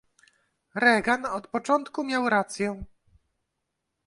[0.75, 2.83] Reagan od początku miał rację